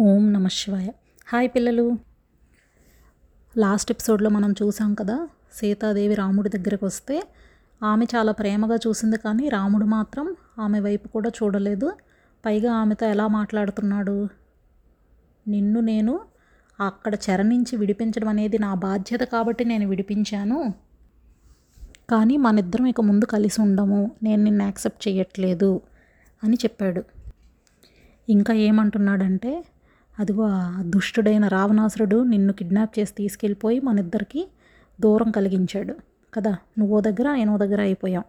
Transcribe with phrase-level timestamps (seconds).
[0.00, 0.88] ఓం నమ శివాయ.
[1.32, 1.98] హాయ్ పిల్లలు.
[3.58, 7.28] లాస్ట్ ఎపిసోడ్లో మనం చూసాం కదా సీతాదేవి రాముడి దగ్గరకు వస్తే
[7.82, 11.92] ఆమె చాలా ప్రేమగా చూసింది కానీ రాముడు మాత్రం ఆమె వైపు కూడా చూడలేదు.
[12.46, 14.28] పైగా ఆమెతో ఎలా మాట్లాడుతున్నాడు?
[15.48, 16.20] నిన్ను నేను
[16.80, 20.74] అక్కడ చెర నుంచి విడిపించడం అనేది నా బాధ్యత కాబట్టి నేను విడిపించాను.
[22.10, 25.80] కానీ మన ఇద్దరం ఇక ముందు కలిసి ఉండము నేను నిన్ను యాక్సెప్ట్ చేయట్లేదు
[26.44, 27.04] అని చెప్పాడు.
[28.28, 29.64] ఇంకా ఏమంటున్నాడంటే
[30.18, 34.48] అదిగో ఆ దుష్టుడైన రావణాసురుడు నిన్ను కిడ్నాప్ చేసి తీసుకెళ్ళిపోయి మన ఇద్దరికి
[35.00, 35.94] దూరం కలిగించాడు.
[36.34, 36.56] కదా?
[36.78, 38.24] నువ్వో దగ్గర నేనో దగ్గర అయిపోయాం.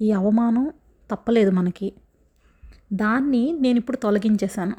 [0.00, 0.70] ఈ అవమానం
[1.10, 1.92] తప్పలేదు మనకి.
[2.92, 4.74] దాన్ని నేను ఇప్పుడు తొలగించేశాను.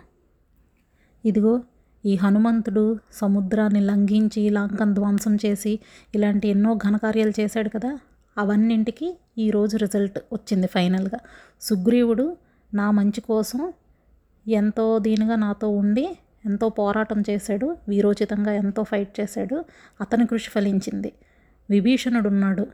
[1.25, 1.63] ఇదిగో
[2.05, 5.79] ఈ హనుమంతుడు సముద్రాన్ని లంఘించి లంకను ధ్వంసం చేసి
[6.15, 7.99] ఇలాంటి ఎన్నో ఘనకార్యాలు చేశాడు కదా?
[8.37, 11.17] అవన్నింటికి ఈరోజు రిజల్ట్ వచ్చింది ఫైనల్గా.
[11.61, 12.37] సుగ్రీవుడు
[12.73, 13.73] నా మంచి కోసం
[14.47, 19.65] ఎంతో దీనిగా నాతో ఉండి ఎంతో పోరాటం చేశాడు వీరోచితంగా ఎంతో ఫైట్ చేశాడు.
[20.01, 21.11] అతని కృషి ఫలించింది.
[21.69, 22.67] విభీషణుడు ఉన్నాడు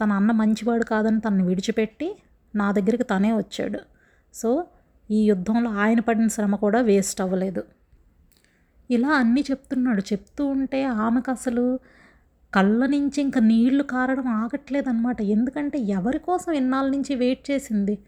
[0.00, 2.16] తన అన్న మంచివాడు కాదని తనని విడిచిపెట్టి
[2.56, 3.80] నా దగ్గరికి తనే వచ్చాడు.
[4.34, 4.64] సో
[5.10, 7.64] ఈ యుద్ధంలో ఆయన పడిన శ్రమ కూడా వేస్ట్ అవ్వలేదు.
[8.90, 10.00] ఇలా అన్నీ చెప్తున్నాడు.
[10.00, 11.78] చెప్తూ ఉంటే ఆమెకు అసలు
[12.54, 15.22] కళ్ళ నుంచి ఇంకా నీళ్ళు కారడం ఆగట్లేదన్నమాట.
[15.22, 17.98] ఎందుకంటే ఎవరి కోసం ఇన్నాళ్ళ నుంచి వెయిట్ చేసింది?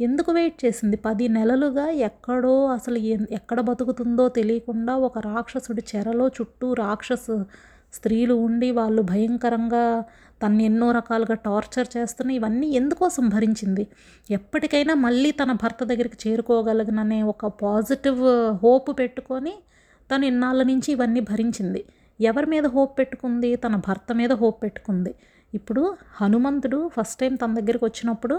[0.00, 0.96] ఎందుకు వెయిట్ చేసింది?
[0.96, 2.98] పది నెలలుగా ఎక్కడో అసలు
[3.38, 7.26] ఎక్కడ బతుకుతుందో తెలియకుండా ఒక రాక్షసుడి చెరలో చుట్టూ రాక్షస
[7.92, 10.04] స్త్రీలు ఉండి వాళ్ళు భయంకరంగా
[10.42, 13.86] తన్ని ఎన్నో రకాలుగా టార్చర్ చేస్తున్న ఇవన్నీ ఎందుకోసం భరించింది?
[14.30, 18.22] ఎప్పటికైనా మళ్ళీ తన భర్త దగ్గరికి చేరుకోగలగననే ఒక పాజిటివ్
[18.62, 19.54] హోప్ పెట్టుకొని
[20.10, 21.84] తను ఇన్నాళ్ళ నుంచి ఇవన్నీ భరించింది.
[22.20, 23.56] ఎవరి మీద హోప్ పెట్టుకుంది?
[23.56, 25.14] తన భర్త మీద హోప్ పెట్టుకుంది.
[25.54, 28.36] ఇప్పుడు హనుమంతుడు ఫస్ట్ టైం తన దగ్గరికి వచ్చినప్పుడు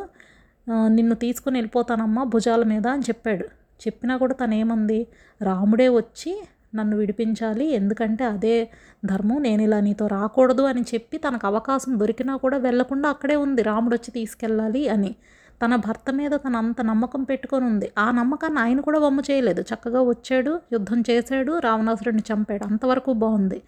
[0.87, 3.45] నిన్ను తీసుకుని వెళ్ళిపోతానమ్మా భుజాల మీద అని చెప్పాడు.
[3.87, 5.07] చెప్పినా కూడా తనేముంది
[5.41, 6.31] రాముడే వచ్చి
[6.75, 8.55] నన్ను విడిపించాలి ఎందుకంటే అదే
[9.05, 13.95] ధర్మం నేను ఇలా నీతో రాకూడదు అని చెప్పి తనకు అవకాశం దొరికినా కూడా వెళ్ళకుండా అక్కడే ఉంది రాముడు
[13.95, 15.11] వచ్చి తీసుకెళ్ళాలి అని.
[15.61, 17.91] తన భర్త మీద తన అంత నమ్మకం పెట్టుకొని ఉంది.
[17.97, 19.61] ఆ నమ్మకాన్ని ఆయన కూడా వమ్ము చేయలేదు.
[19.61, 22.63] చక్కగా వచ్చాడు యుద్ధం చేశాడు రావణాసురుడిని చంపాడు.
[22.63, 23.59] అంతవరకు బాగుంది.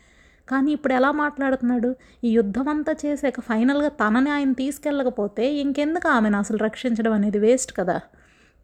[0.50, 1.95] కానీ ఇప్పుడు ఎలా మాట్లాడుతున్నాడు?
[2.23, 8.01] ఈ యుద్ధం అంతా చేసాక ఫైనల్గా తనని ఆయన తీసుకెళ్ళకపోతే ఇంకెందుకు ఆమెను అసలు రక్షించడం అనేది వేస్ట్ కదా?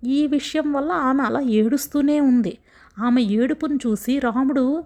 [0.04, 2.58] ఈ విషయం వల్ల ఆమె అలా ఏడుస్తూనే ఉంది.
[3.00, 4.84] ఆమె ఏడుపును చూసి రాముడు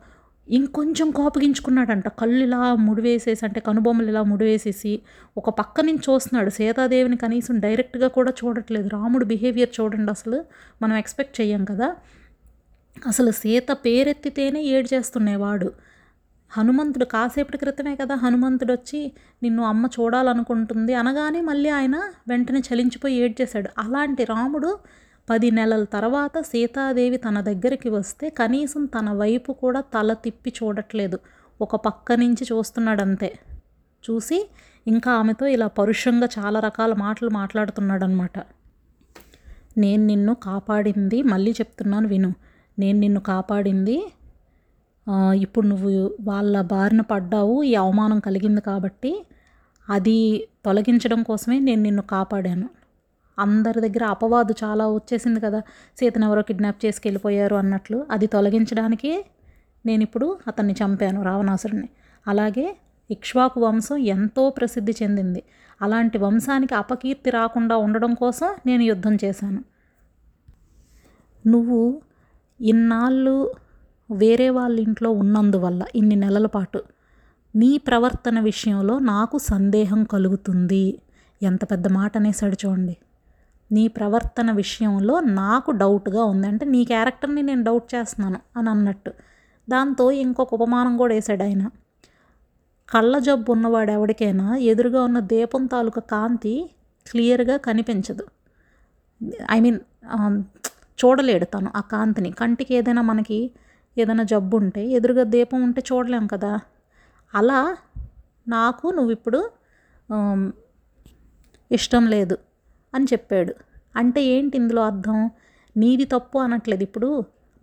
[0.50, 2.08] ఇంకొంచెం కోపగించుకున్నాడంట.
[2.08, 5.02] కళ్ళు ఇలా ముడివేసేసి అంటే కనుబొమ్మలు ఇలా ముడివేసేసి
[5.38, 6.50] ఒక పక్క నుంచి చూస్తున్నాడు.
[6.50, 8.90] సీతాదేవిని కనీసం డైరెక్ట్గా కూడా చూడట్లేదు.
[8.90, 10.46] రాముడు బిహేవియర్ చూడండి అసలు.
[10.82, 11.96] మనం ఎక్స్పెక్ట్ చేయం కదా.
[13.08, 15.72] అసలు సీత పేరెత్తితేనే ఏడు చేస్తున్నాయి వాడు.
[16.52, 19.12] హనుమంతుడు కాసేపటి క్రితమే కదా హనుమంతుడు వచ్చి
[19.44, 21.96] నిన్ను అమ్మ చూడాలనుకుంటుంది అనగానే మళ్ళీ ఆయన
[22.28, 23.70] వెంటనే చలించిపోయి ఏడ్చేశాడు.
[23.78, 24.80] అలాంటి రాముడు
[25.30, 31.20] పది నెలల తర్వాత సీతాదేవి తన దగ్గరికి వస్తే కనీసం తన వైపు కూడా తల తిప్పి చూడట్లేదు.
[31.62, 33.40] ఒక పక్క నుంచి చూస్తున్నాడు అంతే
[34.04, 34.50] చూసి
[34.88, 38.38] ఇంకా ఆమెతో ఇలా పరుషంగా చాలా రకాల మాటలు మాట్లాడుతున్నాడనమాట
[39.78, 42.34] నేను నిన్ను కాపాడింది మళ్ళీ చెప్తున్నాను విను.
[42.80, 43.98] నేను నిన్ను కాపాడింది
[45.36, 45.90] ఇప్పుడు నువ్వు
[46.22, 49.26] వాళ్ళ బారిన పడ్డావు ఈ అవమానం కలిగింది కాబట్టి
[49.90, 52.68] అది తొలగించడం కోసమే నేను నిన్ను కాపాడాను.
[53.38, 55.60] అందరి దగ్గర అపవాదు చాలా వచ్చేసింది కదా
[56.00, 59.26] సీతను ఎవరో కిడ్నాప్ చేసుకెళ్ళిపోయారు అన్నట్లు అది తొలగించడానికి
[59.86, 61.90] నేను ఇప్పుడు అతన్ని చంపాను రావణాసురుడిని
[62.28, 62.78] అలాగే
[63.10, 65.44] ఇక్ష్వాకు వంశం ఎంతో ప్రసిద్ధి చెందింది.
[65.82, 69.62] అలాంటి వంశానికి అపకీర్తి రాకుండా ఉండడం కోసం నేను యుద్ధం చేశాను.
[71.46, 72.02] నువ్వు
[72.60, 73.52] ఇన్నాళ్ళు
[74.12, 76.80] వేరే వాళ్ళ ఇంట్లో ఉన్నందువల్ల ఇన్ని నెలల పాటు.
[77.56, 81.02] నీ ప్రవర్తన విషయంలో నాకు సందేహం కలుగుతుంది.
[81.42, 82.96] ఎంత పెద్ద మాట అనేసాడు చూడండి.
[83.72, 86.48] నీ ప్రవర్తన విషయంలో నాకు డౌట్గా ఉంది.
[86.48, 89.12] అంటే నీ క్యారెక్టర్ని నేను డౌట్ చేస్తున్నాను అని అన్నట్టు.
[89.70, 91.64] దాంతో ఇంకొక ఉపమానం కూడా వేశాడు ఆయన.
[92.90, 96.70] కళ్ళ జబ్బు ఉన్నవాడు ఎవరికైనా ఎదురుగా ఉన్న దీపం తాలూకా కాంతి
[97.12, 98.26] క్లియర్గా కనిపించదు.
[99.52, 99.80] ఐ మీన్
[101.00, 102.32] చూడలేడు తను ఆ కాంతిని.
[102.32, 103.52] కంటికి ఏదైనా మనకి
[103.98, 106.52] ఏదైనా జబ్బు ఉంటే ఎదురుగా దీపం ఉంటే చూడలేం కదా.
[107.34, 107.60] అలా
[108.48, 109.40] నాకు నువ్వు ఇప్పుడు
[111.72, 112.36] ఇష్టం లేదు
[112.94, 113.54] అని చెప్పాడు.
[113.96, 115.20] అంటే ఏంటి ఇందులో అర్థం?
[115.78, 116.84] నీది తప్పు అనట్లేదు.
[116.84, 117.10] ఇప్పుడు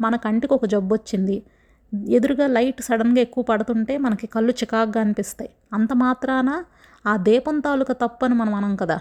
[0.00, 1.36] మన కంటికి ఒక జబ్బు వచ్చింది.
[2.08, 5.50] ఎదురుగా లైట్ సడన్గా ఎక్కువ పడుతుంటే మనకి కళ్ళు చికాగ్గా అనిపిస్తాయి.
[5.72, 6.50] అంత మాత్రాన
[7.06, 8.98] ఆ దీపం తాలూకా తప్పు అని మనం అనం కదా.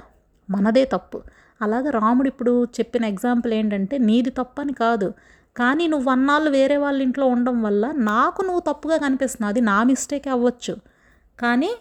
[0.50, 1.18] మనదే తప్పు.
[1.62, 5.08] అలాగే రాముడు ఇప్పుడు చెప్పిన ఎగ్జాంపుల్ ఏంటంటే నీది తప్పు అని కాదు.
[5.56, 10.28] కానీ నువ్వు అన్నాళ్ళు వేరే వాళ్ళ ఇంట్లో ఉండడం వల్ల నాకు నువ్వు తప్పుగా కనిపిస్తున్నావు అది నా మిస్టేక్
[10.28, 10.76] అవ్వచ్చు.
[11.40, 11.72] కానీ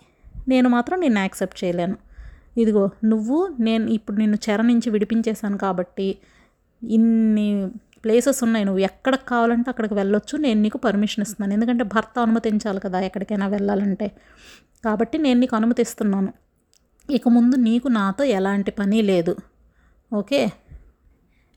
[0.49, 1.97] నేను మాత్రం నిన్ను యాక్సెప్ట్ చేయలేను.
[2.57, 6.19] ఇదిగో నువ్వు నేను ఇప్పుడు నిన్ను చెర నుంచి విడిపించేశాను కాబట్టి
[6.83, 7.71] ఇన్ని
[8.05, 8.65] ప్లేసెస్ ఉన్నాయి.
[8.65, 10.39] నువ్వు ఎక్కడికి కావాలంటే అక్కడికి వెళ్ళొచ్చు.
[10.39, 11.53] నేను నీకు పర్మిషన్ ఇస్తున్నాను.
[11.55, 14.09] ఎందుకంటే భర్త అనుమతించాలి కదా ఎక్కడికైనా వెళ్ళాలంటే.
[14.85, 16.33] కాబట్టి నేను నీకు అనుమతిస్తున్నాను.
[17.11, 19.37] ఇక ముందు నీకు నాతో ఎలాంటి పని లేదు.
[20.15, 20.53] ఓకే?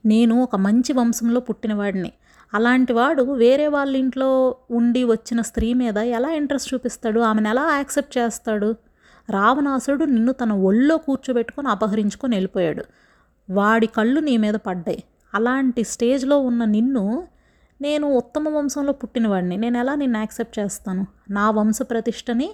[0.05, 2.11] నేను ఒక మంచి వంశంలో పుట్టినవాడిని.
[2.53, 7.19] అలాంటి వాడు వేరే వాళ్ళ ఇంట్లో ఉండి వచ్చిన స్త్రీ మీద ఎలా ఇంట్రెస్ట్ చూపిస్తాడు?
[7.19, 8.75] ఆమెను ఎలా యాక్సెప్ట్ చేస్తాడు?
[9.29, 12.83] రావణాసుడు నిన్ను తన ఒళ్ళో కూర్చోబెట్టుకొని అపహరించుకొని వెళ్ళిపోయాడు.
[13.49, 15.03] వాడి కళ్ళు నీ మీద పడ్డాయి.
[15.33, 17.27] అలాంటి స్టేజ్లో ఉన్న నిన్ను
[17.81, 19.57] నేను ఉత్తమ వంశంలో పుట్టినవాడిని.
[19.57, 21.07] నేను ఎలా నిన్ను యాక్సెప్ట్ చేస్తాను?
[21.29, 22.51] నా వంశ ప్రతిష్టని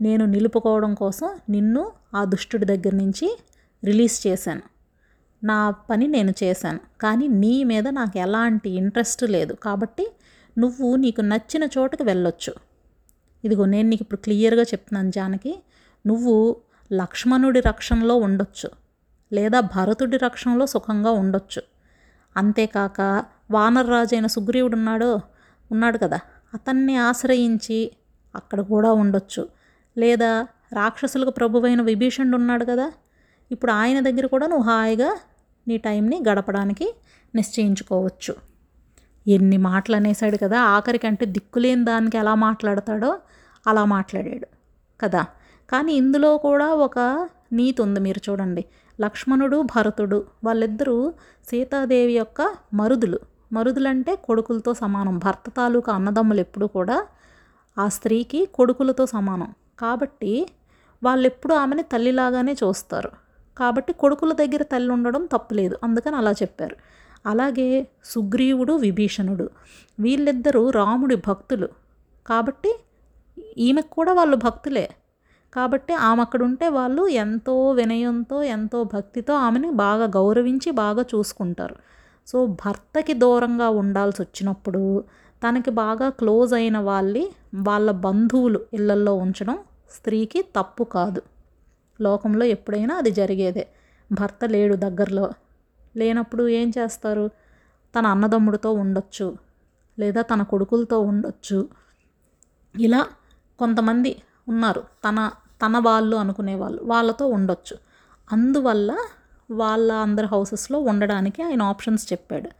[0.00, 3.38] నేను నిలుపుకోవడం కోసం నిన్ను ఆ దుష్టుడి దగ్గర నుంచి
[3.84, 4.73] రిలీజ్ చేశాను.
[5.44, 6.80] నా పని నేను చేశాను.
[7.00, 9.52] కానీ నీ మీద నాకు ఎలాంటి ఇంట్రెస్ట్ లేదు.
[9.52, 10.12] కాబట్టి
[10.58, 12.54] నువ్వు నీకు నచ్చిన చోటుకి వెళ్ళొచ్చు.
[13.44, 15.62] ఇదిగో నేను నీకు ఇప్పుడు క్లియర్గా చెప్తున్నాను జానకి.
[16.06, 16.56] నువ్వు
[16.92, 18.70] లక్ష్మణుడి రక్షణలో ఉండొచ్చు.
[19.32, 21.62] లేదా భరతుడి రక్షణలో సుఖంగా ఉండొచ్చు.
[22.36, 25.20] అంతేకాక వానరరాజు అయిన సుగ్రీవుడు ఉన్నాడో
[25.72, 26.20] ఉన్నాడు కదా.
[26.54, 27.92] అతన్ని ఆశ్రయించి
[28.34, 29.48] అక్కడ కూడా ఉండొచ్చు.
[29.98, 32.92] లేదా రాక్షసులకు ప్రభువైన విభీషణుడు ఉన్నాడు కదా.
[33.52, 35.16] ఇప్పుడు ఆయన దగ్గర కూడా నువ్వు హాయిగా
[35.68, 36.94] నీ టైంని గడపడానికి
[37.34, 38.36] నిశ్చయించుకోవచ్చు.
[39.28, 43.18] ఎన్ని మాటలు అనేసాడు కదా ఆఖరికి అంటే దిక్కులేని దానికి ఎలా మాట్లాడతాడో
[43.66, 44.46] అలా మాట్లాడాడు
[45.00, 45.26] కదా.
[45.70, 48.64] కానీ ఇందులో కూడా ఒక నీతి ఉంది మీరు చూడండి.
[49.00, 51.12] లక్ష్మణుడు భరతుడు వాళ్ళిద్దరూ
[51.50, 53.18] సీతాదేవి యొక్క మరుదులు.
[53.52, 55.18] మరుదులంటే కొడుకులతో సమానం.
[55.18, 57.06] భర్త తాలూకా అన్నదమ్ములు ఎప్పుడు కూడా
[57.78, 59.54] ఆ స్త్రీకి కొడుకులతో సమానం.
[59.78, 60.50] కాబట్టి
[61.02, 63.10] వాళ్ళు ఎప్పుడు ఆమెని తల్లిలాగానే చూస్తారు.
[63.58, 65.76] కాబట్టి కొడుకుల దగ్గర తల్లి ఉండడం తప్పులేదు.
[65.82, 66.76] అందుకని అలా చెప్పారు.
[67.26, 69.50] అలాగే సుగ్రీవుడు విభీషణుడు.
[70.00, 71.68] వీళ్ళిద్దరూ రాముడి భక్తులు.
[72.26, 72.78] కాబట్టి
[73.58, 74.88] ఈమెకు కూడా వాళ్ళు భక్తులే.
[75.54, 81.76] కాబట్టి ఆమె అక్కడ ఉంటే వాళ్ళు ఎంతో వినయంతో ఎంతో భక్తితో ఆమెని బాగా గౌరవించి బాగా చూసుకుంటారు.
[82.26, 85.04] సో భర్తకి దూరంగా ఉండాల్సి వచ్చినప్పుడు
[85.48, 89.58] తనకి బాగా క్లోజ్ అయిన వాళ్ళని వాళ్ళ బంధువులు ఇళ్ళల్లో ఉంచడం
[89.90, 91.22] స్త్రీకి తప్పు కాదు.
[92.00, 93.68] లోకంలో ఎప్పుడైనా అది జరిగేదే.
[94.12, 95.32] భర్త లేడు దగ్గరలో.
[95.96, 97.30] లేనప్పుడు ఏం చేస్తారు?
[97.98, 99.36] తన అన్నదమ్ముడితో ఉండొచ్చు.
[99.98, 101.68] లేదా తన కొడుకులతో ఉండొచ్చు.
[102.80, 103.06] ఇలా
[103.58, 104.80] కొంతమంది ఉన్నారు.
[104.80, 105.30] తన
[105.66, 106.82] తన వాళ్ళు అనుకునే వాళ్ళు.
[106.82, 107.76] వాళ్ళతో ఉండొచ్చు.
[108.32, 108.96] అందువల్ల
[109.50, 112.50] వాళ్ళ అందరి హౌసెస్లో ఉండడానికి ఆయన ఆప్షన్స్ చెప్పాడు.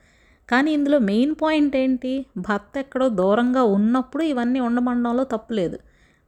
[0.51, 2.27] కానీ ఇందులో మెయిన్ పాయింట్ ఏంటి?
[2.37, 5.79] భర్త ఎక్కడో దూరంగా ఉన్నప్పుడు ఇవన్నీ ఉండమండంలో తప్పులేదు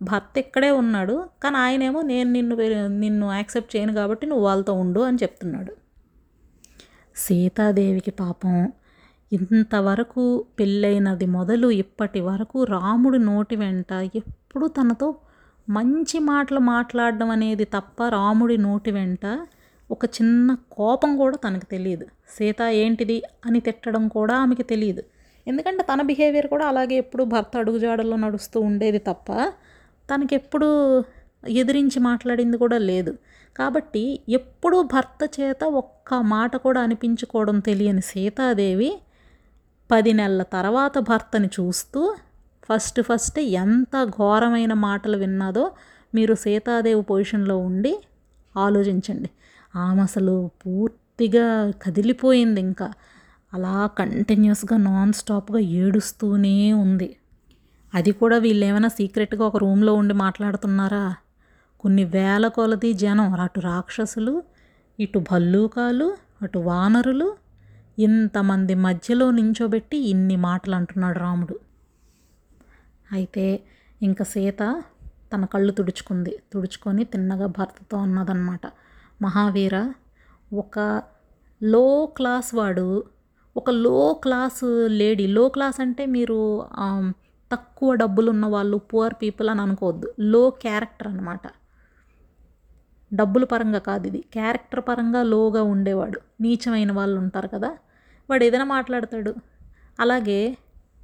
[0.00, 2.56] భర్త ఇక్కడే ఉన్నాడు కానీ ఆయనేమో నేను నిన్ను
[2.88, 5.72] నిన్ను యాక్సెప్ట్ చేయను కాబట్టి నువ్వు వాళ్ళతో ఉండు అని చెప్తున్నాడు.
[7.16, 8.72] సీతాదేవికి పాపం.
[9.32, 15.08] ఇంతవరకు పెళ్ళైనది మొదలు ఇప్పటి వరకు రాముడి నోటి వెంట ఎప్పుడు తనతో
[15.68, 19.26] మంచి మాటలు మాట్లాడడం అనేది తప్ప రాముడి నోటి వెంట
[19.90, 22.06] ఒక చిన్న కోపం కూడా తనకు తెలియదు.
[22.28, 25.02] సీత ఏంటిది అని తిట్టడం కూడా ఆమెకి తెలియదు.
[25.46, 29.32] ఎందుకంటే తన బిహేవియర్ కూడా అలాగే ఎప్పుడు భర్త అడుగుజాడల్లో నడుస్తూ ఉండేది తప్ప
[30.14, 31.04] తనకెప్పుడు
[31.48, 33.18] ఎదిరించి మాట్లాడింది కూడా లేదు.
[33.56, 38.98] కాబట్టి ఎప్పుడూ భర్త చేత ఒక్క మాట కూడా అనిపించుకోవడం తెలియని సీతాదేవి
[39.90, 42.16] పది నెలల తర్వాత భర్తని చూస్తూ
[42.68, 45.72] ఫస్ట్ ఫస్ట్ ఎంత ఘోరమైన మాటలు విన్నదో
[46.14, 47.98] మీరు సీతాదేవి పొజిషన్లో ఉండి
[48.56, 49.30] ఆలోచించండి.
[49.76, 52.92] ఆమె అసలు పూర్తిగా కదిలిపోయింది ఇంకా.
[53.54, 57.16] అలా కంటిన్యూస్గా నాన్ స్టాప్గా ఏడుస్తూనే ఉంది.
[57.94, 61.14] అది కూడా వీళ్ళు ఏమైనా సీక్రెట్గా ఒక రూమ్లో ఉండి మాట్లాడుతున్నారా?
[61.80, 64.42] కొన్ని వేల కొలది జనం అటు రాక్షసులు
[65.00, 67.36] ఇటు భల్లూకాలు అటు వానరులు
[67.98, 71.56] ఇంతమంది మధ్యలో నించోబెట్టి ఇన్ని మాటలు అంటున్నాడు రాముడు.
[73.12, 73.60] అయితే
[74.02, 74.82] ఇంకా సీత
[75.32, 76.42] తన కళ్ళు తుడుచుకుంది.
[76.52, 78.60] తుడుచుకొని తిన్నగా భర్తతో అన్నదన్నమాట.
[79.22, 79.92] మహావీర
[80.54, 81.02] ఒక
[81.62, 83.04] లో క్లాస్ వాడు
[83.56, 86.64] ఒక లో క్లాస్ లేడీ లో క్లాస్ అంటే మీరు
[87.52, 90.14] తక్కువ డబ్బులు ఉన్న వాళ్ళు పువర్ పీపుల్ అని అనుకోవద్దు.
[90.20, 91.40] లో క్యారెక్టర్ అనమాట
[93.14, 94.24] డబ్బుల పరంగా కాదు ఇది.
[94.32, 96.20] క్యారెక్టర్ పరంగా లోగా ఉండేవాడు.
[96.40, 97.76] నీచమైన వాళ్ళు ఉంటారు కదా.
[98.30, 99.34] వాడు ఏదైనా మాట్లాడతాడు.
[100.00, 100.56] అలాగే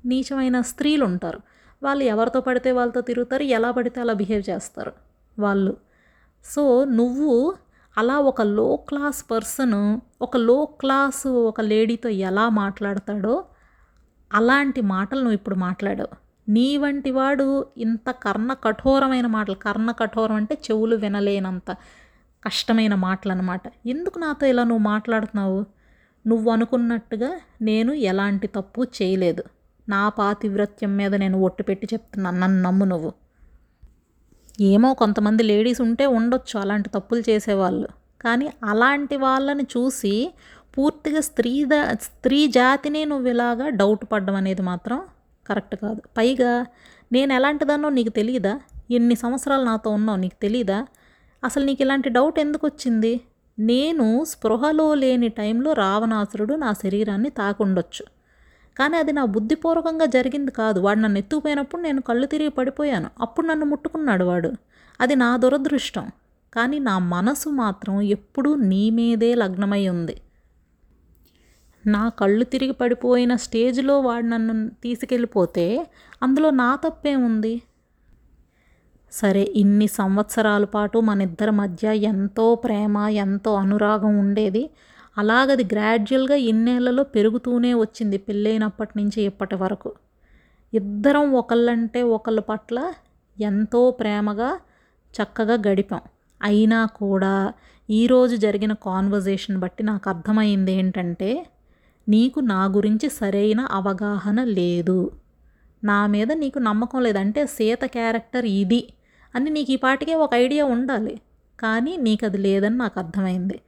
[0.07, 1.41] నీచమైన స్త్రీలు ఉంటారు.
[1.83, 4.93] వాళ్ళు ఎవరితో పడితే వాళ్ళతో తిరుగుతారు ఎలా పడితే అలా బిహేవ్ చేస్తారు
[5.39, 5.77] వాళ్ళు.
[6.45, 7.55] సో నువ్వు
[7.99, 13.45] అలా ఒక లో క్లాస్ పర్సన్ ఒక లో క్లాస్ ఒక లేడీతో ఎలా మాట్లాడతాడో
[14.33, 16.22] అలాంటి మాటలు నువ్వు ఇప్పుడు మాట్లాడావు.
[16.55, 17.47] నీ వంటివాడు
[17.79, 21.71] ఇంత కర్ణ కఠోరమైన మాటలు కర్ణ కఠోరం అంటే చెవులు వినలేనంత
[22.43, 25.61] కష్టమైన మాటలు అనమాట ఎందుకు నాతో ఇలా నువ్వు మాట్లాడుతున్నావు?
[26.25, 27.31] నువ్వు అనుకున్నట్టుగా
[27.63, 29.43] నేను ఎలాంటి తప్పు చేయలేదు.
[29.89, 33.11] నా పాతివ్రత్యం మీద నేను ఒట్టు పెట్టి చెప్తున్నాను నన్ను నమ్ము నువ్వు.
[34.61, 37.89] ఏమో కొంతమంది లేడీస్ ఉంటే ఉండొచ్చు అలాంటి తప్పులు చేసేవాళ్ళు.
[38.21, 40.15] కానీ అలాంటి వాళ్ళని చూసి
[40.79, 41.53] పూర్తిగా స్త్రీ
[42.01, 44.99] స్త్రీ జాతినే నువ్వు ఇలాగా డౌట్ పడ్డం అనేది మాత్రం
[45.47, 46.03] కరెక్ట్ కాదు.
[46.17, 46.67] పైగా
[47.13, 50.87] నేను ఎలాంటిదానో నీకు తెలియదా ఎన్ని సంవత్సరాలు నాతో ఉన్నావు నీకు తెలీదా?
[51.45, 53.21] అసలు నీకు ఇలాంటి డౌట్ ఎందుకు వచ్చింది?
[53.59, 58.07] నేను స్పృహలో లేని టైంలో రావణాసురుడు నా శరీరాన్ని తాకుండొచ్చు.
[58.79, 60.81] కానీ అది నా బుద్ధిపూర్వకంగా జరిగింది కాదు.
[60.81, 63.11] వాడు నన్ను ఎత్తుకుపోయినప్పుడు నేను కళ్ళు తిరిగి పడిపోయాను.
[63.21, 64.53] అప్పుడు నన్ను ముట్టుకున్నాడు వాడు.
[65.01, 66.11] అది నా దురదృష్టం.
[66.55, 70.21] కానీ నా మనసు మాత్రం ఎప్పుడూ నీ మీదే లగ్నమై ఉంది.
[71.87, 75.87] నా కళ్ళు తిరిగి పడిపోయిన స్టేజ్లో వాడు నన్ను తీసుకెళ్ళిపోతే
[76.23, 77.63] అందులో నా తప్పే ఉంది
[79.13, 84.71] సరే ఇన్ని సంవత్సరాల పాటు మన ఇద్దరి మధ్య ఎంతో ప్రేమ ఎంతో అనురాగం ఉండేది.
[85.19, 89.93] అలాగది గ్రాడ్యువల్గా ఇన్నేళ్ళలో పెరుగుతూనే వచ్చింది పెళ్ళైనప్పటి నుంచి ఇప్పటి వరకు.
[90.75, 92.93] ఇద్దరం ఒకళ్ళంటే ఒకళ్ళ పట్ల
[93.41, 94.59] ఎంతో ప్రేమగా
[95.15, 96.01] చక్కగా గడిపాం.
[96.43, 97.53] అయినా కూడా
[97.91, 101.47] ఈరోజు జరిగిన కాన్వర్జేషన్ బట్టి నాకు అర్థమైంది ఏంటంటే
[102.09, 105.11] నీకు నా గురించి సరైన అవగాహన లేదు.
[105.85, 108.95] నా మీద నీకు నమ్మకం లేదంటే సీత క్యారెక్టర్ ఇది
[109.35, 111.21] అని నీకు ఈ పాటికే ఒక ఐడియా ఉండాలి.
[111.61, 113.61] కానీ నీకు అది లేదని నాకు అర్థమైంది.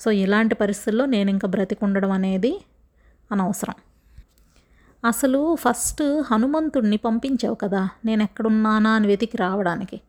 [0.00, 2.60] సో ఇలాంటి పరిస్థితుల్లో నేను ఇంకా బ్రతికుండడం అనేది
[3.32, 3.74] అనవసరం.
[5.04, 7.88] అసలు ఫస్ట్ హనుమంతుడిని పంపించావు కదా.
[8.04, 10.00] నేను ఎక్కడున్నానా అని వెతికి రావడానికి.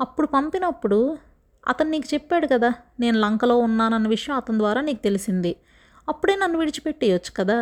[0.00, 1.18] అప్పుడు పంపినప్పుడు
[1.68, 5.56] అతను నీకు చెప్పాడు కదా నేను లంకలో ఉన్నానన్న విషయం అతని ద్వారా నీకు తెలిసింది.
[6.08, 7.58] అప్పుడే నన్ను విడిచిపెట్టేయచ్చు కదా.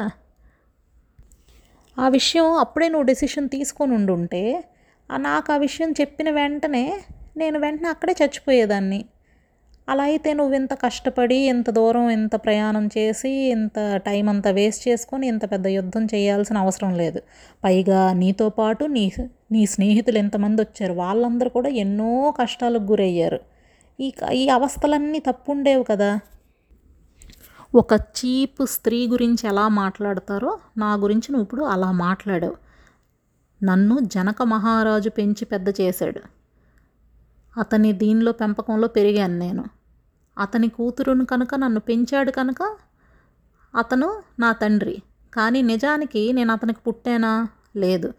[1.96, 4.42] ఆ విషయం అప్పుడే నువ్వు డెసిషన్ తీసుకొని ఉండుంటే
[5.10, 6.84] నాకు ఆ విషయం చెప్పిన వెంటనే
[7.36, 9.00] నేను వెంటనే అక్కడే చచ్చిపోయేదాన్ని.
[9.88, 15.24] అలా అయితే నువ్వు ఇంత కష్టపడి ఇంత దూరం ఇంత ప్రయాణం చేసి ఇంత టైం అంతా వేస్ట్ చేసుకొని
[15.26, 17.20] ఇంత పెద్ద యుద్ధం చేయాల్సిన అవసరం లేదు.
[17.64, 19.04] పైగా నీతో పాటు నీ
[19.52, 23.40] నీ స్నేహితులు ఎంతమంది వచ్చారు వాళ్ళందరూ కూడా ఎన్నో కష్టాలకు గురయ్యారు.
[23.98, 26.10] ఈ ఈ అవస్థలన్నీ తప్పుండేవి కదా.
[27.74, 32.56] ఒక చీప్ స్త్రీ గురించి ఎలా మాట్లాడతారో నా గురించి నువ్వు ఇప్పుడు అలా మాట్లాడావు.
[33.64, 36.20] నన్ను జనక మహారాజు పెంచి పెద్ద చేశాడు.
[37.60, 39.64] అతని దీనిలో పెంపకంలో పెరిగాను నేను.
[40.38, 42.76] అతని కూతురును కనుక నన్ను పెంచాడు కనుక
[43.78, 45.02] అతను నా తండ్రి.
[45.34, 47.48] కానీ నిజానికి నేను అతనికి పుట్టానా?
[47.76, 48.12] లేదు.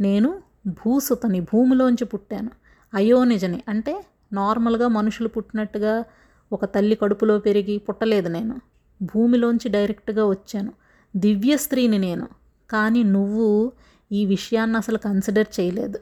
[0.00, 2.50] నేను భూసుతని భూమిలోంచి పుట్టాను.
[2.94, 6.04] అయోనిజని అంటే నార్మల్గా మనుషులు పుట్టినట్టుగా
[6.52, 8.60] ఒక తల్లి కడుపులో పెరిగి పుట్టలేదు నేను.
[9.02, 10.72] భూమిలోంచి డైరెక్ట్గా వచ్చాను.
[11.16, 12.28] దివ్య స్త్రీని నేను.
[12.70, 13.72] కానీ నువ్వు
[14.12, 15.98] ఈ విషయాన్ని అసలు కన్సిడర్ చేయలేదు.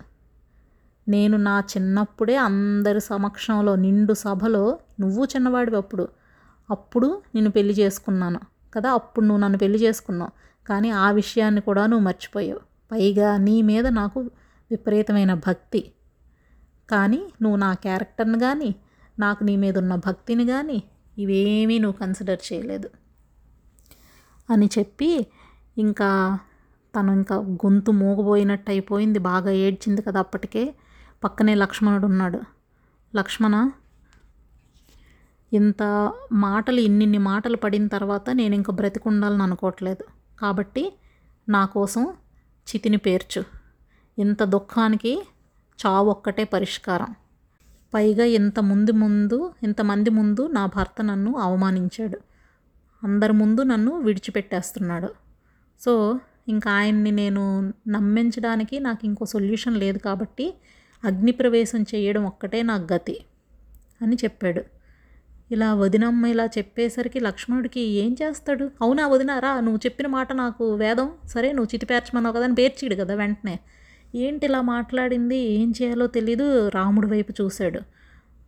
[1.09, 6.09] నేను నా చిన్నప్పుడే అందరి సమక్షంలో నిండు సభలో నువ్వు చిన్నవాడివి అప్పుడు.
[6.71, 8.41] అప్పుడు నేను పెళ్ళి చేసుకున్నాను
[8.75, 10.31] కదా అప్పుడు నువ్వు నన్ను పెళ్ళి చేసుకున్నావు.
[10.69, 12.61] కానీ ఆ విషయాన్ని కూడా నువ్వు మర్చిపోయావు.
[12.93, 14.21] పైగా నీ మీద నాకు
[14.71, 15.93] విపరీతమైన భక్తి.
[16.91, 18.75] కానీ నువ్వు నా క్యారెక్టర్ని కానీ
[19.19, 20.83] నాకు నీ మీద ఉన్న భక్తిని కానీ
[21.21, 22.91] ఇవేమీ నువ్వు కన్సిడర్ చేయలేదు.
[24.51, 25.27] అని చెప్పి
[25.79, 26.39] ఇంకా
[26.99, 29.19] తను ఇంకా గొంతు మూగబోయినట్టు అయిపోయింది.
[29.19, 30.75] బాగా ఏడ్చింది కదా అప్పటికే.
[31.25, 32.41] పక్కనే లక్ష్మణుడు ఉన్నాడు.
[33.17, 33.71] లక్ష్మణ
[35.53, 40.05] ఇంత మాటలు ఇన్నిన్ని మాటలు పడిన తర్వాత నేను ఇంకా బ్రతికుండాలని అనుకోవట్లేదు.
[40.41, 40.99] కాబట్టి
[41.49, 42.13] నా కోసం
[42.69, 43.45] చితిని పేర్చు.
[44.19, 45.27] ఇంత దుఃఖానికి
[45.87, 47.15] చావు ఒక్కటే పరిష్కారం.
[47.95, 52.19] పైగా ఇంత ముందు ముందు ఇంతమంది ముందు నా భర్త నన్ను అవమానించాడు.
[53.05, 55.09] అందరి ముందు నన్ను విడిచిపెట్టేస్తున్నాడు.
[55.81, 60.55] సో ఇంకా ఆయన్ని నేను నమ్మించడానికి నాకు ఇంకో సొల్యూషన్ లేదు కాబట్టి
[61.05, 63.17] అగ్నిప్రవేశం చేయడం ఒక్కటే నా గతి
[64.03, 64.63] అని చెప్పాడు.
[65.53, 68.71] ఇలా వదినమ్మ ఇలా చెప్పేసరికి లక్ష్మణుడికి ఏం చేస్తాడు?
[68.83, 71.11] అవునా వదినారా నువ్వు చెప్పిన మాట నాకు వేదం.
[71.27, 73.61] సరే నువ్వు చితిపేర్చమన్నావు కదా అని పేర్చిడు కదా వెంటనే.
[74.15, 75.37] ఏంటి ఇలా మాట్లాడింది?
[75.37, 76.69] ఏం చేయాలో తెలీదు.
[76.69, 77.81] రాముడి వైపు చూశాడు.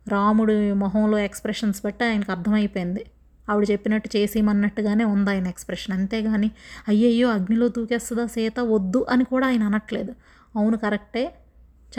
[0.07, 3.05] రాముడి మొహంలో ఎక్స్ప్రెషన్స్ బట్టి ఆయనకు అర్థమైపోయింది.
[3.51, 5.95] ఆవిడ చెప్పినట్టు చేసేయమన్నట్టుగానే ఉంది ఆయన ఎక్స్ప్రెషన్.
[5.95, 6.51] అంతేగాని
[6.87, 8.59] అయ్యయ్యో అగ్నిలో దూకేస్తుందా సీత?
[8.59, 10.13] వద్దు అని కూడా ఆయన అనట్లేదు.
[10.55, 11.35] అవును కరెక్టే.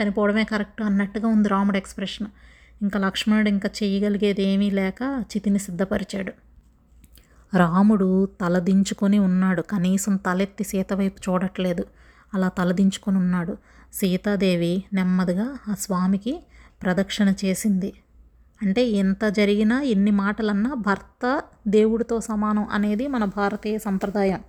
[0.01, 2.27] చనిపోవడమే కరెక్ట్ అన్నట్టుగా ఉంది రాముడు ఎక్స్ప్రెషన్.
[2.81, 6.33] ఇంకా లక్ష్మణుడు ఇంకా చేయగలిగేది ఏమీ లేక చితిని సిద్ధపరిచాడు.
[7.57, 9.61] రాముడు తలదించుకొని ఉన్నాడు.
[9.61, 11.85] కనీసం తలెత్తి సీత వైపు చూడట్లేదు.
[12.35, 13.57] అలా తలదించుకొని ఉన్నాడు
[13.93, 16.33] సీతాదేవి నెమ్మదిగా ఆ స్వామికి
[16.83, 17.93] ప్రదక్షిణ చేసింది.
[18.61, 24.43] అంటే ఎంత జరిగినా ఎన్ని మాటలన్నా భర్త దేవుడితో సమానం అనేది మన భారతీయ సంప్రదాయం.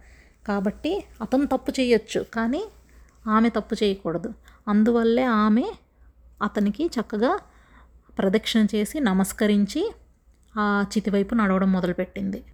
[0.48, 2.62] కాబట్టి అతను తప్పు చేయొచ్చు కానీ
[3.26, 4.30] ఆమె తప్పు చేయకూడదు.
[4.68, 5.64] అందువల్లే ఆమె
[6.42, 7.32] అతనికి చక్కగా
[8.18, 9.82] ప్రదక్షిణ చేసి నమస్కరించి
[10.54, 12.44] ఆ చితివైపు నడవడం మొదలుపెట్టింది.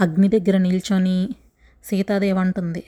[0.00, 1.28] అగ్ని దగ్గర నిల్చొని
[1.84, 2.84] సీతాదేవి అంటుంది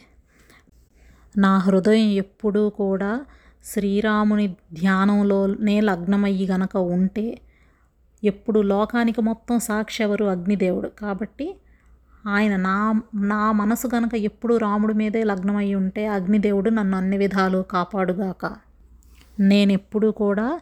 [1.38, 3.20] నా హృదయం ఎప్పుడూ కూడా
[3.64, 7.38] శ్రీరాముని ధ్యానంలోనే లగ్నమయ్యి గనక ఉంటే
[8.25, 10.25] ఎప్పుడు లోకానికి మొత్తం సాక్షి ఎవరు?
[10.25, 10.88] అగ్నిదేవుడు.
[10.88, 11.56] కాబట్టి
[12.26, 18.52] ఆయన నా నా మనసు గనక ఎప్పుడు రాముడి మీదే లగ్నమై ఉంటే అగ్నిదేవుడు నన్ను అన్ని విధాలు కాపాడుగాక.
[19.40, 20.60] నేను ఎప్పుడూ కూడా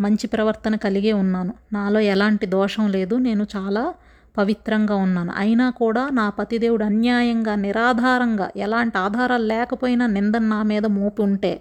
[0.00, 1.54] మంచి ప్రవర్తన కలిగే ఉన్నాను.
[1.72, 3.14] నాలో ఎలాంటి దోషం లేదు.
[3.14, 3.94] నేను చాలా
[4.38, 5.32] పవిత్రంగా ఉన్నాను.
[5.36, 11.52] అయినా కూడా నా పతిదేవుడు అన్యాయంగా నిరాధారంగా ఎలాంటి ఆధారాలు లేకపోయినా నిందన నా మీద మోపు ఉంటే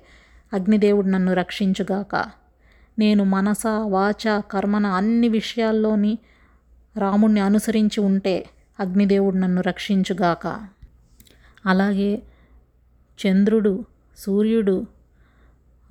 [0.54, 2.16] అగ్నిదేవుడు నన్ను రక్షించుగాక.
[3.00, 6.14] నేను మనస వాచ కర్మన అన్ని విషయాల్లోని
[6.98, 8.36] రాముణ్ణి అనుసరించి ఉంటే
[8.80, 10.46] అగ్నిదేవుడు నన్ను రక్షించుగాక.
[11.66, 12.12] అలాగే
[13.20, 13.74] చంద్రుడు
[14.18, 14.76] సూర్యుడు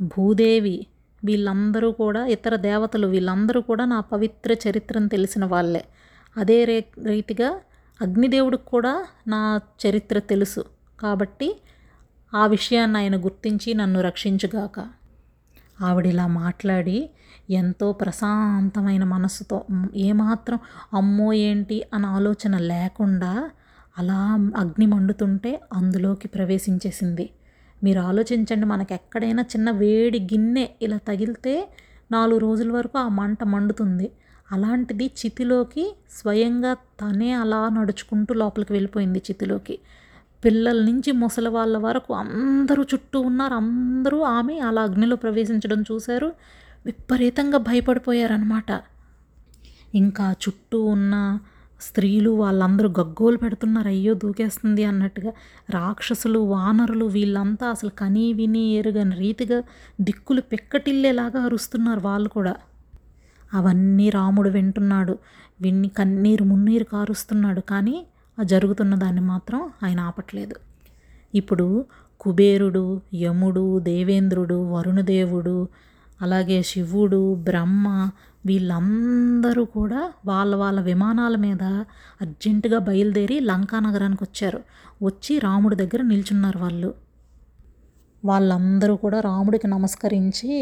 [0.01, 0.87] భూదేవి
[1.25, 5.85] వీళ్ళందరూ కూడా ఇతర దేవతలు వీళ్ళందరూ కూడా నా పవిత్ర చరిత్రను తెలిసిన వాళ్ళే.
[6.37, 7.61] అదే రే రీతిగా
[8.03, 10.65] అగ్నిదేవుడికి కూడా నా చరిత్ర తెలుసు.
[11.01, 11.61] కాబట్టి
[12.35, 14.89] ఆ విషయాన్ని ఆయన గుర్తించి నన్ను రక్షించుగాక.
[15.81, 17.11] ఆవిడ ఇలా మాట్లాడి
[17.51, 19.65] ఎంతో ప్రశాంతమైన మనసుతో
[19.97, 20.59] ఏమాత్రం
[20.95, 21.83] అమ్మో ఏంటి?
[21.95, 23.51] అన్న ఆలోచన లేకుండా
[23.99, 27.31] అలా అగ్ని మండుతుంటే అందులోకి ప్రవేశించేసింది.
[27.85, 31.69] మీరు ఆలోచించండి మనకు ఎక్కడైనా చిన్న వేడి గిన్నె ఇలా తగిలితే
[32.13, 34.11] నాలుగు రోజుల వరకు ఆ మంట మండుతుంది.
[34.53, 39.79] అలాంటిది చితిలోకి స్వయంగా తనే అలా నడుచుకుంటూ లోపలికి వెళ్ళిపోయింది చితిలోకి.
[40.45, 43.55] పిల్లల నుంచి ముసలి వాళ్ళ వరకు అందరూ చుట్టూ ఉన్నారు.
[43.55, 46.33] అందరూ ఆమె అలా అగ్నిలో ప్రవేశించడం చూశారు.
[46.87, 48.81] విపరీతంగా భయపడిపోయారనమాట
[49.95, 51.39] ఇంకా చుట్టూ ఉన్న
[51.81, 53.89] స్త్రీలు వాళ్ళందరూ గగ్గోలు పెడుతున్నారు.
[53.89, 55.33] అయ్యో దూకేస్తుంది అన్నట్టుగా.
[55.71, 59.63] రాక్షసులు వానరులు వీళ్ళంతా అసలు కనీ విని ఎరుగని రీతిగా
[60.01, 62.55] దిక్కులు పెక్కటిల్లేలాగా అరుస్తున్నారు వాళ్ళు కూడా.
[63.55, 65.19] అవన్నీ రాముడు వింటున్నాడు.
[65.61, 67.61] విన్ని కన్నీరు మున్నీరు కారుస్తున్నాడు.
[67.61, 68.07] కానీ
[68.41, 70.55] ఆ జరుగుతున్న దాన్ని మాత్రం ఆయన ఆపట్లేదు.
[71.35, 71.85] ఇప్పుడు
[72.21, 75.69] కుబేరుడు యముడు దేవేంద్రుడు వరుణదేవుడు
[76.23, 78.11] అలాగే శివుడు బ్రహ్మ
[78.47, 81.63] వీళ్ళందరూ కూడా వాళ్ళ వాళ్ళ విమానాల మీద
[82.23, 84.63] అర్జెంటుగా బయలుదేరి లంకా నగరానికి వచ్చారు.
[85.03, 86.95] వచ్చి రాముడి దగ్గర నిల్చున్నారు వాళ్ళు.
[88.27, 90.55] వాళ్ళందరూ కూడా రాముడికి నమస్కరించి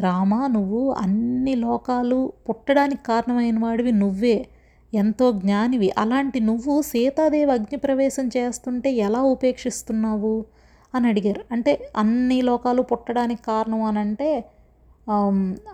[0.00, 4.36] రామా నువ్వు అన్ని లోకాలు పుట్టడానికి కారణమైన వాడివి నువ్వే.
[4.94, 5.88] ఎంతో జ్ఞానివి.
[5.98, 10.34] అలాంటి నువ్వు సీతాదేవి అగ్నిప్రవేశం చేస్తుంటే ఎలా ఉపేక్షిస్తున్నావు?
[10.94, 11.42] అని అడిగారు.
[11.52, 14.28] అంటే అన్ని లోకాలు పుట్టడానికి కారణం అని అంటే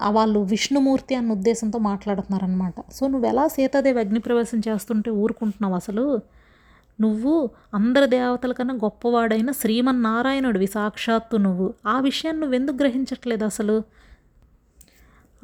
[0.08, 6.04] వాళ్ళు విష్ణుమూర్తి అన్న ఉద్దేశంతో మాట్లాడుతున్నారనమాట సో నువ్వు ఎలా సీతాదేవి అగ్నిప్రవేశం చేస్తుంటే ఊరుకుంటున్నావు అసలు?
[7.00, 11.74] నువ్వు అందరి దేవతల కన్నా గొప్పవాడైన శ్రీమన్నారాయణుడివి సాక్షాత్తు నువ్వు.
[11.86, 13.82] ఆ విషయాన్ని నువ్వు ఎందుకు గ్రహించట్లేదు అసలు?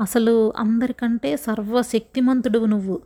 [0.01, 3.01] అసలు అందరికంటే సర్వశక్తిమంతుడు నువ్వు.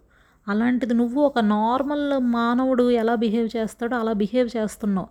[0.48, 5.08] అలాంటిది నువ్వు ఒక నార్మల్ మానవుడు ఎలా బిహేవ్ చేస్తాడో అలా బిహేవ్ చేస్తున్నావు.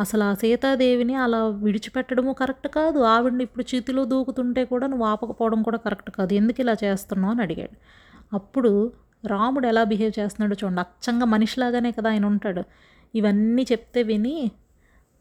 [0.00, 2.98] అసలు ఆ సీతాదేవిని అలా విడిచిపెట్టడము కరెక్ట్ కాదు.
[2.98, 6.34] ఆవిడని ఇప్పుడు చేతిలో దూకుతుంటే కూడా నువ్వు ఆపకపోవడం కూడా కరెక్ట్ కాదు.
[6.34, 7.76] ఎందుకు ఇలా చేస్తున్నావు అని అడిగాడు.
[8.34, 8.92] అప్పుడు
[9.26, 10.80] రాముడు ఎలా బిహేవ్ చేస్తున్నాడో చూడండి.
[10.80, 12.62] అచ్చంగా మనిషిలాగానే కదా ఆయన ఉంటాడు.
[13.14, 14.50] ఇవన్నీ చెప్తే విని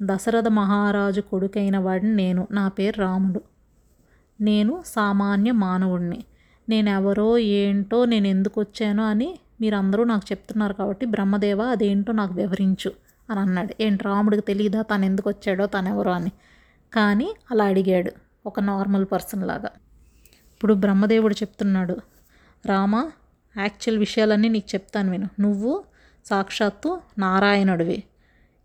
[0.01, 2.47] దశరథ మహారాజు కొడుకైన వాడిని నేను.
[2.51, 3.41] నా పేరు రాముడు.
[4.41, 6.23] నేను సామాన్య మానవుడిని
[6.69, 12.91] నేను ఎవరో ఏంటో నేను ఎందుకు వచ్చానో అని మీరందరూ నాకు చెప్తున్నారు కాబట్టి బ్రహ్మదేవ అదేంటో నాకు వివరించు
[13.29, 13.83] అని అన్నాడు.
[13.83, 16.31] ఏంటి రాముడికి తెలియదా తను ఎందుకు వచ్చాడో తను ఎవరో అని.
[16.93, 18.11] కానీ అలా అడిగాడు
[18.45, 19.69] ఒక నార్మల్ పర్సన్ లాగా.
[20.53, 21.97] ఇప్పుడు బ్రహ్మదేవుడు చెప్తున్నాడు
[22.65, 23.11] రామ
[23.57, 25.29] యాక్చువల్ విషయాలన్నీ నీకు చెప్తాను విను.
[25.39, 25.83] నువ్వు
[26.25, 28.03] సాక్షాత్తు నారాయణుడివి.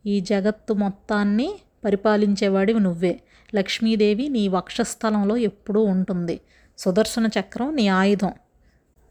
[0.07, 3.21] ఈ జగత్తు మొత్తాన్ని పరిపాలించేవాడివి నువ్వే.
[3.55, 6.41] లక్ష్మీదేవి నీ వక్షస్థలంలో ఎప్పుడూ ఉంటుంది.
[6.79, 8.33] సుదర్శన చక్రం నీ ఆయుధం.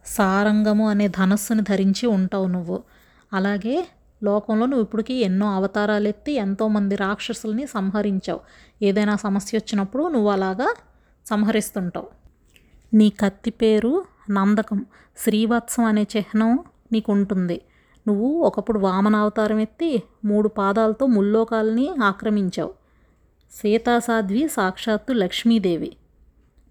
[0.06, 2.84] సారంగము అనే ధనస్సుని ధరించి ఉంటావు నువ్వు.
[3.34, 3.88] అలాగే
[4.24, 8.40] లోకంలో నువ్వు ఇప్పటికీ ఎన్నో అవతారాలు ఎత్తి ఎంతోమంది రాక్షసుల్ని సంహరించావు.
[8.82, 10.76] ఏదైనా సమస్య వచ్చినప్పుడు నువ్వు అలాగా
[11.26, 12.08] సంహరిస్తుంటావు.
[12.94, 14.86] నీ కత్తి పేరు నందకం.
[15.18, 16.60] శ్రీవత్సం అనే చిహ్నం
[16.92, 17.62] నీకు ఉంటుంది
[18.08, 22.74] నువ్వు ఒకప్పుడు వామన అవతారం ఎత్తి మూడు పాదాలతో ముల్లోకాలని ఆక్రమించావు.
[23.52, 25.96] సీతాసాధ్వి సాక్షాత్తు లక్ష్మీదేవి.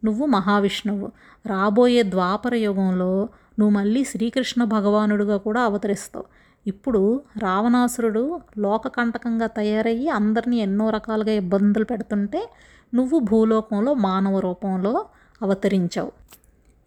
[0.05, 1.13] నువ్వు మహావిష్ణువు.
[1.47, 6.25] రాబోయే ద్వాపర యుగంలో నువ్వు మళ్ళీ శ్రీకృష్ణ భగవానుడుగా కూడా అవతరిస్తావు.
[6.67, 12.51] ఇప్పుడు రావణాసురుడు లోకకంటకంగా తయారయ్యి అందరినీ ఎన్నో రకాలుగా ఇబ్బందులు పెడుతుంటే
[12.95, 15.07] నువ్వు భూలోకంలో మానవ రూపంలో
[15.43, 16.13] అవతరించావు.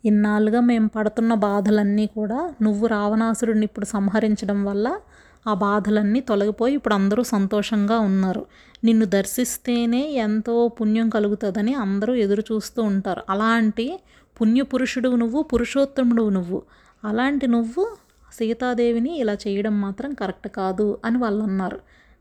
[0.05, 4.99] ఇన్నాళ్ళుగా మేము పడుతున్న బాధలన్నీ కూడా నువ్వు రావణాసురుడిని ఇప్పుడు సంహరించడం వల్ల
[5.47, 8.45] ఆ బాధలన్నీ తొలగిపోయి ఇప్పుడు అందరూ సంతోషంగా ఉన్నారు.
[8.83, 13.21] నిన్ను దర్శిస్తేనే ఎంతో పుణ్యం కలుగుతుందని అందరూ ఎదురు చూస్తూ ఉంటారు.
[13.29, 13.99] అలాంటి
[14.41, 16.61] పుణ్యపురుషుడు నువ్వు పురుషోత్తముడు నువ్వు.
[17.03, 17.97] అలాంటి నువ్వు
[18.33, 21.79] సీతాదేవిని ఇలా చేయడం మాత్రం కరెక్ట్ కాదు అని వాళ్ళు అన్నారు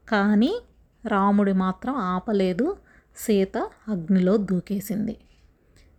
[0.09, 0.53] కానీ
[1.07, 2.77] రాముడి మాత్రం ఆపలేదు.
[3.17, 3.59] సీత
[3.89, 5.17] అగ్నిలో దూకేసింది.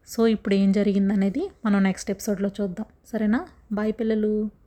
[0.08, 2.86] సో ఇప్పుడు ఏం జరిగిందనేది మనం నెక్స్ట్ ఎపిసోడ్లో చూద్దాం.
[3.08, 3.48] సరేనా?
[3.72, 4.50] బాయ్ పిల్లలు.